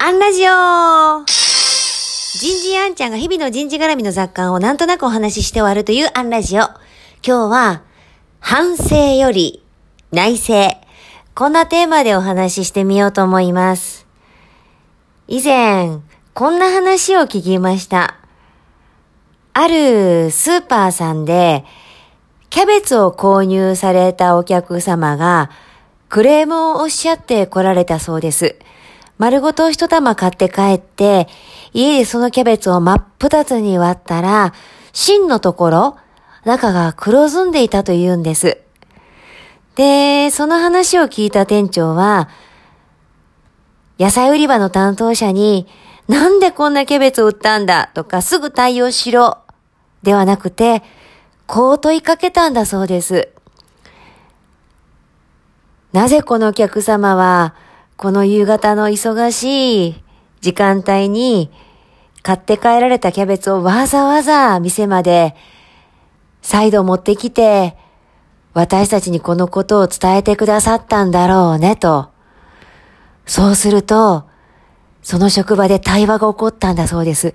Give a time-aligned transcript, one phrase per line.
[0.00, 6.60] アンラジオ人事アンちゃんが日々の人事絡みの雑感をなんとなくお話しして終わるというアンラジオ。
[6.60, 6.70] 今
[7.22, 7.82] 日は、
[8.38, 9.64] 反省より
[10.12, 10.54] 内省。
[11.34, 14.06] こんなテーマでお話ししてみようと思います。
[15.26, 15.98] 以前、
[16.32, 18.18] こんな話を聞きました。
[19.52, 21.64] あるスーパーさんで、
[22.50, 25.50] キャベツを購入されたお客様が、
[26.08, 28.54] クレームをおっしゃって来られたそうです。
[29.18, 31.28] 丸ごと一玉買って帰って、
[31.74, 34.54] 家でそのキャベツを真っ二つに割ったら、
[34.92, 35.96] 芯のところ、
[36.44, 38.58] 中が黒ずんでいたと言うんです。
[39.74, 42.28] で、その話を聞いた店長は、
[43.98, 45.66] 野菜売り場の担当者に、
[46.06, 49.38] なんでこんなキャベツを売ったんだとか、すぐ対応しろ、
[50.04, 50.84] ではなくて、
[51.48, 53.30] こう問いかけたんだそうです。
[55.92, 57.54] なぜこのお客様は、
[57.98, 60.02] この夕方の忙しい
[60.40, 61.50] 時間帯に
[62.22, 65.34] 買って帰られたキャベツをわざわざ店まで
[66.40, 67.76] 再度持ってきて、
[68.54, 72.10] 私たちにこのことを伝えてくださったんだろうねと。
[73.26, 74.28] そうすると、
[75.02, 77.34] その職場で対話が起こったんだそうです。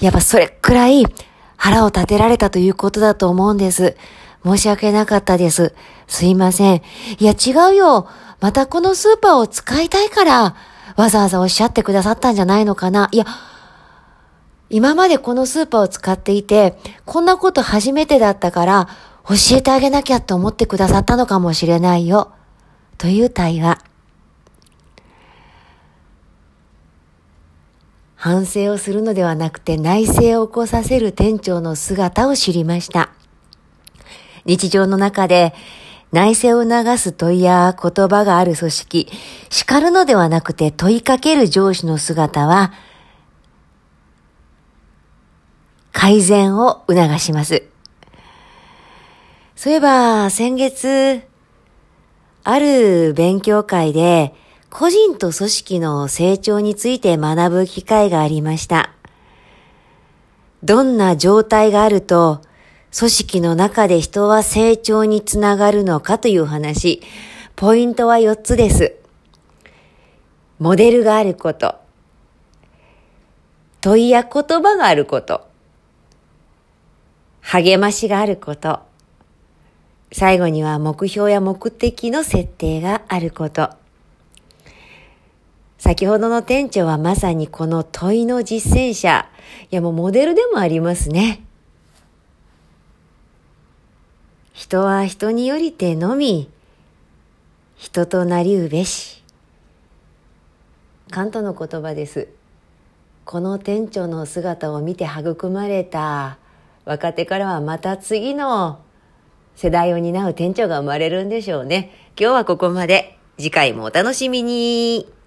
[0.00, 1.04] やっぱそれくらい
[1.56, 3.96] 腹を立てられたということだと思うんです。
[4.44, 5.72] 申し訳なかったです。
[6.08, 6.82] すいません。
[7.20, 8.08] いや違うよ。
[8.40, 10.56] またこのスーパーを使いたいから、
[10.96, 13.08] わざわざおっしゃってくださったんじゃないのかな。
[13.12, 13.26] いや、
[14.70, 18.88] 今までこのスーパーを使っていて、こんなこと初めてだったから、
[19.28, 22.32] 教えてあげなきゃって思ってくださったのかもしれないよ。
[22.98, 23.78] という対話。
[28.14, 33.10] 反省をするのではなくて内省を起こさせる店長の姿を知りました。
[34.44, 35.54] 日常の中で
[36.12, 39.08] 内省を促す問いや言葉がある組織、
[39.48, 42.72] 叱るのではなくて問いかける上司の姿は、
[45.92, 47.62] 改善を促します。
[49.54, 51.22] そういえば、先月、
[52.42, 54.34] ある勉強会で、
[54.70, 58.90] 個人と組織の成長について学ぶ機会がありました。
[60.62, 62.40] どんな状態があると、
[62.96, 67.02] 組織の中で人は成長につながるのかという話。
[67.54, 68.96] ポイントは4つです。
[70.58, 71.76] モデルがあること。
[73.80, 75.46] 問いや言葉があること。
[77.40, 78.80] 励ましがあること。
[80.12, 83.70] 最後には目標や目的の設定があること。
[85.78, 89.30] 先ほどの店長はまさにこの問いの実践者。
[89.70, 91.44] いやもうモデルでもありますね。
[94.52, 96.50] 人は人によりてのみ、
[97.76, 99.22] 人となりうべし。
[101.10, 102.28] カントの言葉です。
[103.24, 106.38] この店長の姿を見て育まれた
[106.84, 108.80] 若手からはまた次の
[109.54, 111.92] 世代を担う店長が生まれるんでしょうね。
[112.18, 113.16] 今日はここまで。
[113.38, 115.19] 次回もお楽しみに。